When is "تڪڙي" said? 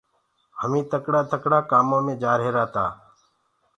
0.91-1.21